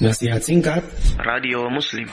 [0.00, 0.80] Nasihat singkat
[1.20, 2.08] Radio Muslim.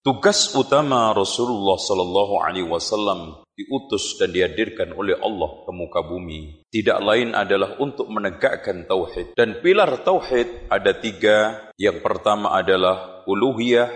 [0.00, 6.64] Tugas utama Rasulullah Sallallahu Alaihi Wasallam diutus dan dihadirkan oleh Allah ke muka bumi.
[6.72, 9.36] Tidak lain adalah untuk menegakkan tauhid.
[9.36, 11.68] Dan pilar tauhid ada tiga.
[11.76, 13.92] Yang pertama adalah uluhiyah,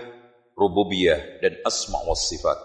[0.53, 2.61] rububiyah dan asma wa sifat.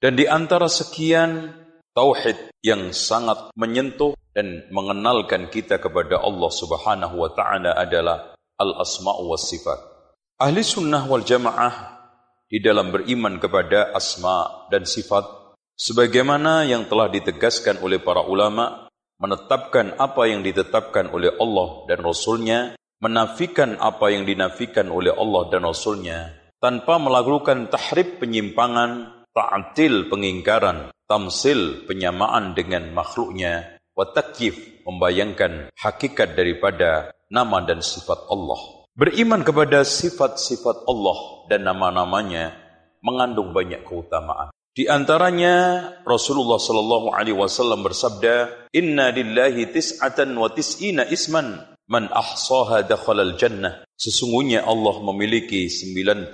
[0.00, 1.52] Dan di antara sekian
[1.92, 9.12] tauhid yang sangat menyentuh dan mengenalkan kita kepada Allah Subhanahu wa taala adalah al asma
[9.20, 9.93] wa sifat
[10.34, 11.94] ahli sunnah wal jamaah
[12.50, 18.90] di dalam beriman kepada asma dan sifat sebagaimana yang telah ditegaskan oleh para ulama
[19.22, 25.62] menetapkan apa yang ditetapkan oleh Allah dan Rasulnya menafikan apa yang dinafikan oleh Allah dan
[25.62, 34.10] Rasulnya tanpa melakukan tahrib penyimpangan ta'atil pengingkaran tamsil penyamaan dengan makhluknya wa
[34.82, 41.18] membayangkan hakikat daripada nama dan sifat Allah Beriman kepada sifat-sifat Allah
[41.50, 42.54] dan nama-namanya
[43.02, 44.54] mengandung banyak keutamaan.
[44.70, 51.58] Di antaranya Rasulullah Shallallahu Alaihi Wasallam bersabda, Inna lillahi tis'atan wa tis'ina isman
[51.90, 53.82] man ahsaha dakhalal jannah.
[53.98, 56.30] Sesungguhnya Allah memiliki 99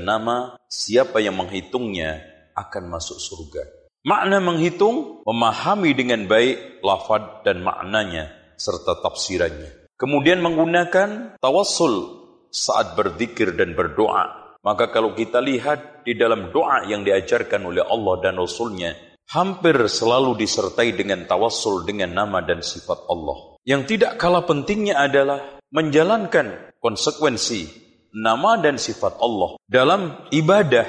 [0.00, 2.24] nama, siapa yang menghitungnya
[2.56, 3.92] akan masuk surga.
[4.08, 9.79] Makna menghitung, memahami dengan baik lafad dan maknanya serta tafsirannya.
[10.00, 14.56] Kemudian menggunakan tawassul saat berzikir dan berdoa.
[14.64, 18.96] Maka kalau kita lihat di dalam doa yang diajarkan oleh Allah dan Rasulnya,
[19.28, 23.60] hampir selalu disertai dengan tawassul dengan nama dan sifat Allah.
[23.68, 27.68] Yang tidak kalah pentingnya adalah menjalankan konsekuensi
[28.16, 30.88] nama dan sifat Allah dalam ibadah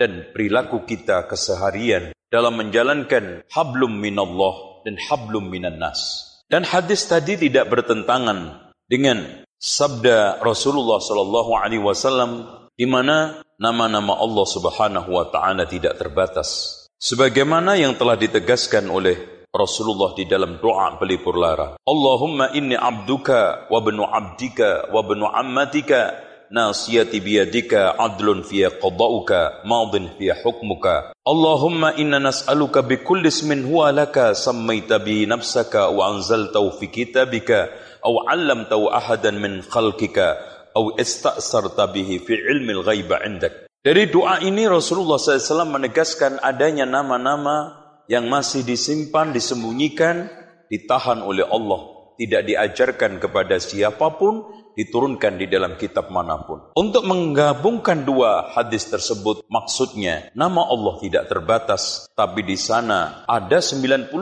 [0.00, 6.25] dan perilaku kita keseharian dalam menjalankan hablum minallah dan hablum minan nas.
[6.46, 12.46] Dan hadis tadi tidak bertentangan dengan sabda Rasulullah sallallahu alaihi wasallam
[12.78, 16.82] di mana nama-nama Allah Subhanahu wa taala tidak terbatas.
[17.02, 21.80] Sebagaimana yang telah ditegaskan oleh Rasulullah di dalam doa pelipur lara.
[21.82, 30.10] Allahumma inni abduka wa benu abdika wa benu ammatika nasiyati biyadika adlun fiya qada'uka madin
[30.14, 36.78] fiya hukmuka Allahumma inna nas'aluka bi kulli ismin huwa laka sammaita bi nafsaka wa anzaltahu
[36.78, 37.70] fi kitabika
[38.02, 40.38] aw 'allamtahu ahadan min khalqika
[40.76, 47.86] aw ista'sarta bihi fi ilmi al-ghaiba 'indak Dari doa ini Rasulullah SAW menegaskan adanya nama-nama
[48.10, 50.26] yang masih disimpan, disembunyikan,
[50.66, 52.10] ditahan oleh Allah.
[52.18, 54.42] Tidak diajarkan kepada siapa pun,
[54.76, 56.70] diturunkan di dalam kitab mana pun.
[56.76, 64.12] Untuk menggabungkan dua hadis tersebut, maksudnya nama Allah tidak terbatas, tapi di sana ada 99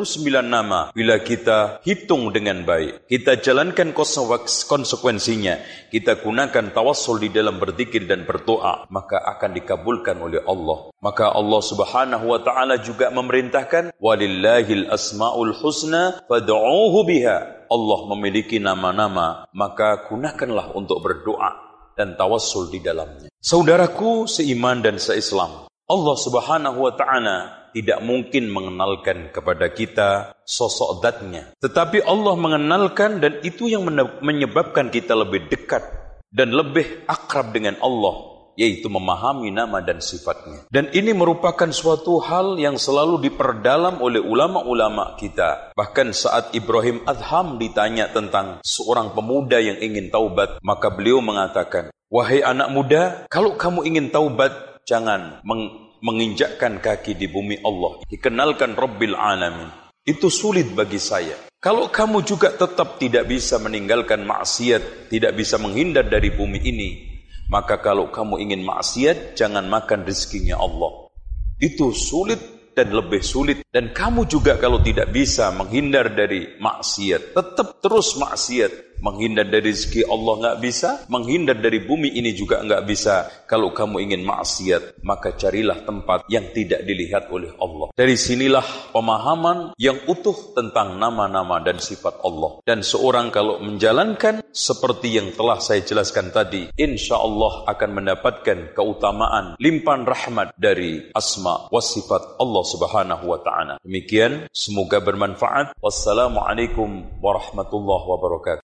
[0.47, 0.95] nama.
[0.95, 5.59] Bila kita hitung dengan baik, kita jalankan konsekuensinya,
[5.91, 10.95] kita gunakan tawassul di dalam berzikir dan berdoa, maka akan dikabulkan oleh Allah.
[11.03, 19.49] Maka Allah Subhanahu wa taala juga memerintahkan walillahil asmaul husna fad'uuhu biha Allah memiliki nama-nama,
[19.51, 20.05] maka
[20.45, 21.51] gunakanlah untuk berdoa
[21.97, 23.33] dan tawassul di dalamnya.
[23.41, 27.37] Saudaraku seiman dan seislam, Allah Subhanahu wa taala
[27.75, 30.09] tidak mungkin mengenalkan kepada kita
[30.47, 31.57] sosok zatnya.
[31.59, 33.89] Tetapi Allah mengenalkan dan itu yang
[34.23, 35.83] menyebabkan kita lebih dekat
[36.31, 40.67] dan lebih akrab dengan Allah yaitu memahami nama dan sifatnya.
[40.71, 45.75] Dan ini merupakan suatu hal yang selalu diperdalam oleh ulama-ulama kita.
[45.75, 52.47] Bahkan saat Ibrahim Adham ditanya tentang seorang pemuda yang ingin taubat, maka beliau mengatakan, Wahai
[52.47, 54.55] anak muda, kalau kamu ingin taubat,
[54.87, 58.05] jangan meng menginjakkan kaki di bumi Allah.
[58.05, 59.73] Dikenalkan Rabbil Alamin.
[60.05, 61.33] Itu sulit bagi saya.
[61.65, 67.14] Kalau kamu juga tetap tidak bisa meninggalkan maksiat, tidak bisa menghindar dari bumi ini,
[67.49, 71.13] maka kalau kamu ingin maksiat, jangan makan rezekinya Allah.
[71.61, 72.41] Itu sulit
[72.75, 73.63] dan lebih sulit.
[73.71, 80.07] Dan kamu juga kalau tidak bisa menghindar dari maksiat, tetap terus maksiat menghindar dari rezeki
[80.07, 83.29] Allah nggak bisa, menghindar dari bumi ini juga nggak bisa.
[83.45, 87.91] Kalau kamu ingin maksiat, maka carilah tempat yang tidak dilihat oleh Allah.
[87.93, 92.61] Dari sinilah pemahaman yang utuh tentang nama-nama dan sifat Allah.
[92.65, 99.59] Dan seorang kalau menjalankan seperti yang telah saya jelaskan tadi, insya Allah akan mendapatkan keutamaan
[99.61, 103.75] limpahan rahmat dari asma wa sifat Allah Subhanahu wa taala.
[103.85, 105.77] Demikian, semoga bermanfaat.
[105.79, 108.64] Wassalamualaikum warahmatullahi wabarakatuh.